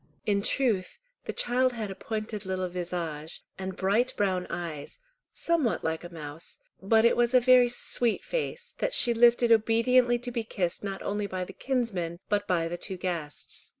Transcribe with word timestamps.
In 0.25 0.41
truth 0.41 0.99
the 1.25 1.31
child 1.31 1.73
had 1.73 1.91
a 1.91 1.93
pointed 1.93 2.43
little 2.43 2.67
visage, 2.69 3.43
and 3.59 3.75
bright 3.75 4.15
brown 4.17 4.47
eyes, 4.49 4.99
somewhat 5.31 5.83
like 5.83 6.03
a 6.03 6.11
mouse, 6.11 6.57
but 6.81 7.05
it 7.05 7.15
was 7.15 7.35
a 7.35 7.39
very 7.39 7.69
sweet 7.69 8.23
face 8.23 8.73
that 8.79 8.95
she 8.95 9.13
lifted 9.13 9.51
obediently 9.51 10.17
to 10.17 10.31
be 10.31 10.43
kissed 10.43 10.83
not 10.83 11.03
only 11.03 11.27
by 11.27 11.43
the 11.43 11.53
kinsman, 11.53 12.19
but 12.29 12.47
by 12.47 12.67
the 12.67 12.77
two 12.79 12.97
guests. 12.97 13.69